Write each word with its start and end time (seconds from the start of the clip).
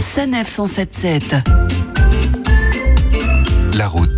Sanef 0.00 0.48
177. 0.48 1.42
La 3.74 3.86
route 3.86 4.09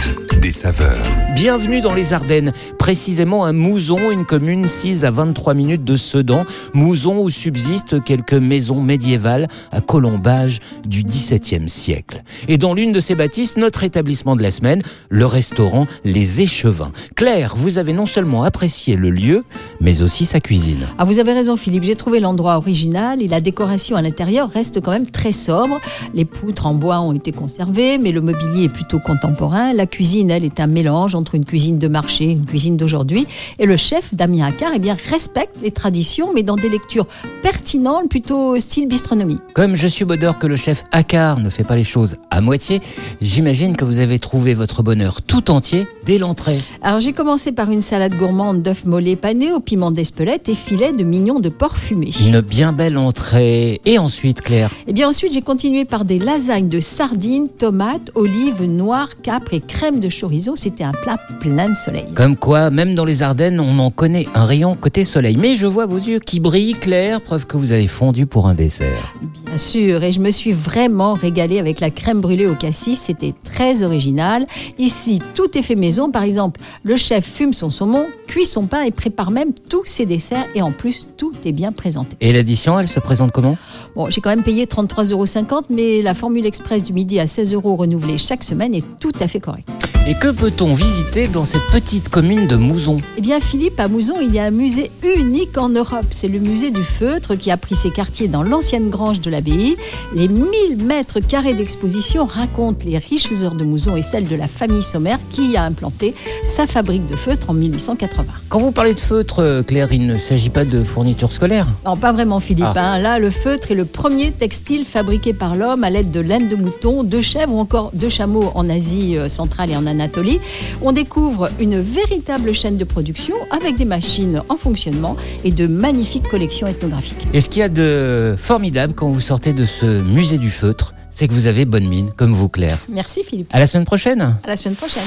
saveurs. 0.52 1.02
Bienvenue 1.34 1.80
dans 1.80 1.94
les 1.94 2.12
Ardennes, 2.12 2.52
précisément 2.78 3.44
à 3.44 3.52
Mouzon, 3.52 4.10
une 4.10 4.26
commune 4.26 4.68
6 4.68 5.04
à 5.04 5.10
23 5.10 5.54
minutes 5.54 5.82
de 5.82 5.96
Sedan. 5.96 6.44
Mouzon 6.74 7.22
où 7.22 7.30
subsistent 7.30 8.04
quelques 8.04 8.34
maisons 8.34 8.80
médiévales 8.80 9.48
à 9.72 9.80
colombage 9.80 10.60
du 10.84 11.02
XVIIe 11.02 11.68
siècle. 11.68 12.22
Et 12.48 12.58
dans 12.58 12.74
l'une 12.74 12.92
de 12.92 13.00
ces 13.00 13.14
bâtisses, 13.14 13.56
notre 13.56 13.82
établissement 13.82 14.36
de 14.36 14.42
la 14.42 14.50
semaine, 14.50 14.82
le 15.08 15.26
restaurant 15.26 15.86
Les 16.04 16.42
Échevins. 16.42 16.92
Claire, 17.16 17.54
vous 17.56 17.78
avez 17.78 17.94
non 17.94 18.06
seulement 18.06 18.44
apprécié 18.44 18.96
le 18.96 19.10
lieu, 19.10 19.44
mais 19.80 20.02
aussi 20.02 20.26
sa 20.26 20.40
cuisine. 20.40 20.86
Ah, 20.98 21.04
vous 21.04 21.18
avez 21.18 21.32
raison 21.32 21.56
Philippe, 21.56 21.84
j'ai 21.84 21.96
trouvé 21.96 22.20
l'endroit 22.20 22.56
original 22.56 23.22
et 23.22 23.28
la 23.28 23.40
décoration 23.40 23.96
à 23.96 24.02
l'intérieur 24.02 24.50
reste 24.50 24.80
quand 24.80 24.92
même 24.92 25.10
très 25.10 25.32
sobre. 25.32 25.80
Les 26.14 26.26
poutres 26.26 26.66
en 26.66 26.74
bois 26.74 27.00
ont 27.00 27.12
été 27.12 27.32
conservées, 27.32 27.96
mais 27.96 28.12
le 28.12 28.20
mobilier 28.20 28.64
est 28.64 28.68
plutôt 28.68 28.98
contemporain. 28.98 29.72
La 29.72 29.86
cuisine, 29.86 30.30
elle, 30.30 30.41
est 30.44 30.60
un 30.60 30.66
mélange 30.66 31.14
entre 31.14 31.34
une 31.34 31.44
cuisine 31.44 31.78
de 31.78 31.88
marché 31.88 32.24
et 32.24 32.30
une 32.30 32.44
cuisine 32.44 32.76
d'aujourd'hui. 32.76 33.26
Et 33.58 33.66
le 33.66 33.76
chef, 33.76 34.14
Damien 34.14 34.46
Accard, 34.46 34.72
eh 34.74 34.78
bien, 34.78 34.96
respecte 35.10 35.56
les 35.62 35.70
traditions, 35.70 36.32
mais 36.34 36.42
dans 36.42 36.56
des 36.56 36.68
lectures 36.68 37.06
pertinentes, 37.42 38.08
plutôt 38.08 38.58
style 38.58 38.88
bistronomie. 38.88 39.38
Comme 39.54 39.76
je 39.76 39.86
suis 39.86 40.04
bonheur 40.04 40.38
que 40.38 40.46
le 40.46 40.56
chef 40.56 40.84
Accard 40.92 41.40
ne 41.40 41.50
fait 41.50 41.64
pas 41.64 41.76
les 41.76 41.84
choses 41.84 42.16
à 42.30 42.40
moitié, 42.40 42.80
j'imagine 43.20 43.76
que 43.76 43.84
vous 43.84 43.98
avez 43.98 44.18
trouvé 44.18 44.54
votre 44.54 44.82
bonheur 44.82 45.22
tout 45.22 45.50
entier 45.50 45.86
dès 46.04 46.18
l'entrée. 46.18 46.58
Alors 46.82 47.00
j'ai 47.00 47.12
commencé 47.12 47.52
par 47.52 47.70
une 47.70 47.82
salade 47.82 48.14
gourmande 48.16 48.62
d'œufs 48.62 48.84
mollets 48.84 49.16
panés 49.16 49.52
au 49.52 49.60
piment 49.60 49.90
d'Espelette 49.90 50.48
et 50.48 50.54
filet 50.54 50.92
de 50.92 51.04
mignons 51.04 51.40
de 51.40 51.48
porc 51.48 51.76
fumé. 51.76 52.10
Une 52.20 52.40
bien 52.40 52.72
belle 52.72 52.98
entrée. 52.98 53.80
Et 53.84 53.98
ensuite, 53.98 54.42
Claire 54.42 54.70
Et 54.86 54.92
bien 54.92 55.08
ensuite 55.08 55.32
j'ai 55.32 55.42
continué 55.42 55.84
par 55.84 56.04
des 56.04 56.18
lasagnes 56.18 56.68
de 56.68 56.80
sardines, 56.80 57.48
tomates, 57.48 58.10
olives 58.14 58.62
noires, 58.62 59.20
capres 59.22 59.54
et 59.54 59.60
crème 59.60 60.00
de 60.00 60.08
chorizo. 60.22 60.54
C'était 60.56 60.84
un 60.84 60.92
plat 60.92 61.18
plein 61.40 61.68
de 61.68 61.74
soleil. 61.74 62.06
Comme 62.14 62.36
quoi, 62.36 62.70
même 62.70 62.94
dans 62.94 63.04
les 63.04 63.22
Ardennes, 63.22 63.58
on 63.58 63.78
en 63.80 63.90
connaît 63.90 64.26
un 64.34 64.44
rayon 64.44 64.76
côté 64.76 65.04
soleil. 65.04 65.36
Mais 65.36 65.56
je 65.56 65.66
vois 65.66 65.86
vos 65.86 65.98
yeux 65.98 66.20
qui 66.20 66.38
brillent, 66.38 66.74
Claire, 66.74 67.20
preuve 67.20 67.46
que 67.46 67.56
vous 67.56 67.72
avez 67.72 67.88
fondu 67.88 68.26
pour 68.26 68.46
un 68.46 68.54
dessert. 68.54 69.14
Bien 69.46 69.56
sûr, 69.56 70.02
et 70.04 70.12
je 70.12 70.20
me 70.20 70.30
suis 70.30 70.52
vraiment 70.52 71.14
régalée 71.14 71.58
avec 71.58 71.80
la 71.80 71.90
crème 71.90 72.20
brûlée 72.20 72.46
au 72.46 72.54
cassis. 72.54 72.96
C'était 72.96 73.34
très 73.42 73.82
original. 73.82 74.46
Ici, 74.78 75.18
tout 75.34 75.58
est 75.58 75.62
fait 75.62 75.74
maison. 75.74 76.10
Par 76.10 76.22
exemple, 76.22 76.60
le 76.84 76.96
chef 76.96 77.24
fume 77.24 77.52
son 77.52 77.70
saumon, 77.70 78.06
cuit 78.28 78.46
son 78.46 78.66
pain 78.66 78.82
et 78.82 78.92
prépare 78.92 79.32
même 79.32 79.52
tous 79.68 79.84
ses 79.86 80.06
desserts. 80.06 80.46
Et 80.54 80.62
en 80.62 80.70
plus, 80.70 81.08
tout 81.16 81.32
est 81.44 81.52
bien 81.52 81.72
présenté. 81.72 82.16
Et 82.20 82.32
l'addition, 82.32 82.78
elle 82.78 82.88
se 82.88 83.00
présente 83.00 83.32
comment? 83.32 83.56
Bon, 83.96 84.08
j'ai 84.08 84.20
quand 84.20 84.30
même 84.30 84.44
payé 84.44 84.66
33,50 84.66 85.12
euros, 85.12 85.62
mais 85.68 86.02
la 86.02 86.14
formule 86.14 86.46
express 86.46 86.84
du 86.84 86.92
midi 86.92 87.18
à 87.18 87.26
16 87.26 87.54
euros 87.54 87.76
renouvelée 87.76 88.18
chaque 88.18 88.44
semaine 88.44 88.74
est 88.74 88.84
tout 89.00 89.12
à 89.20 89.26
fait 89.26 89.40
correcte. 89.40 89.68
Et 90.04 90.14
que 90.14 90.32
peut-on 90.32 90.74
visiter 90.74 91.28
dans 91.28 91.44
cette 91.44 91.62
petite 91.70 92.08
commune 92.08 92.48
de 92.48 92.56
Mouzon 92.56 92.96
Eh 93.16 93.20
bien, 93.20 93.38
Philippe, 93.38 93.78
à 93.78 93.86
Mouzon, 93.86 94.16
il 94.20 94.34
y 94.34 94.40
a 94.40 94.44
un 94.44 94.50
musée 94.50 94.90
unique 95.16 95.56
en 95.56 95.68
Europe. 95.68 96.06
C'est 96.10 96.26
le 96.26 96.40
musée 96.40 96.72
du 96.72 96.82
feutre 96.82 97.36
qui 97.36 97.52
a 97.52 97.56
pris 97.56 97.76
ses 97.76 97.90
quartiers 97.90 98.26
dans 98.26 98.42
l'ancienne 98.42 98.90
grange 98.90 99.20
de 99.20 99.30
l'abbaye. 99.30 99.76
Les 100.12 100.26
1000 100.26 100.84
mètres 100.84 101.20
carrés 101.20 101.54
d'exposition 101.54 102.24
racontent 102.24 102.84
les 102.84 102.98
riches 102.98 103.30
heures 103.44 103.54
de 103.54 103.62
Mouzon 103.62 103.94
et 103.94 104.02
celles 104.02 104.26
de 104.26 104.34
la 104.34 104.48
famille 104.48 104.82
Sommer 104.82 105.14
qui 105.30 105.56
a 105.56 105.62
implanté 105.62 106.16
sa 106.44 106.66
fabrique 106.66 107.06
de 107.06 107.14
feutre 107.14 107.50
en 107.50 107.54
1880. 107.54 108.24
Quand 108.48 108.58
vous 108.58 108.72
parlez 108.72 108.94
de 108.94 109.00
feutre, 109.00 109.38
euh, 109.38 109.62
Claire, 109.62 109.92
il 109.92 110.08
ne 110.08 110.16
s'agit 110.16 110.50
pas 110.50 110.64
de 110.64 110.82
fourniture 110.82 111.30
scolaire 111.30 111.68
Non, 111.86 111.96
pas 111.96 112.10
vraiment, 112.10 112.40
Philippe. 112.40 112.66
Ah. 112.74 112.94
hein. 112.94 112.98
Là, 112.98 113.20
le 113.20 113.30
feutre 113.30 113.70
est 113.70 113.76
le 113.76 113.84
premier 113.84 114.32
textile 114.32 114.84
fabriqué 114.84 115.32
par 115.32 115.54
l'homme 115.54 115.84
à 115.84 115.90
l'aide 115.90 116.10
de 116.10 116.18
laine 116.18 116.48
de 116.48 116.56
mouton, 116.56 117.04
de 117.04 117.20
chèvre 117.20 117.54
ou 117.54 117.60
encore 117.60 117.92
de 117.94 118.08
chameau 118.08 118.50
en 118.56 118.68
Asie 118.68 119.16
euh, 119.16 119.28
centrale 119.28 119.70
et 119.70 119.76
en 119.76 119.91
Anatolie. 119.92 120.40
On 120.82 120.92
découvre 120.92 121.50
une 121.60 121.80
véritable 121.80 122.52
chaîne 122.52 122.76
de 122.76 122.84
production 122.84 123.34
avec 123.50 123.76
des 123.76 123.84
machines 123.84 124.42
en 124.48 124.56
fonctionnement 124.56 125.16
et 125.44 125.52
de 125.52 125.66
magnifiques 125.66 126.28
collections 126.28 126.66
ethnographiques. 126.66 127.26
Et 127.32 127.40
ce 127.40 127.48
qu'il 127.48 127.60
y 127.60 127.62
a 127.62 127.68
de 127.68 128.34
formidable 128.36 128.94
quand 128.94 129.08
vous 129.08 129.20
sortez 129.20 129.52
de 129.52 129.64
ce 129.64 130.02
musée 130.02 130.38
du 130.38 130.50
feutre, 130.50 130.94
c'est 131.10 131.28
que 131.28 131.32
vous 131.32 131.46
avez 131.46 131.64
bonne 131.64 131.86
mine, 131.86 132.10
comme 132.16 132.32
vous, 132.32 132.48
Claire. 132.48 132.78
Merci, 132.88 133.22
Philippe. 133.24 133.48
À 133.52 133.58
la 133.58 133.66
semaine 133.66 133.84
prochaine 133.84 134.36
À 134.44 134.48
la 134.48 134.56
semaine 134.56 134.74
prochaine. 134.74 135.02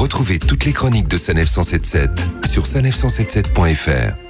Retrouvez 0.00 0.38
toutes 0.38 0.64
les 0.64 0.72
chroniques 0.72 1.08
de 1.08 1.18
Sanef 1.18 1.48
177 1.48 2.10
sur 2.46 2.64
sanef177.fr. 2.64 4.29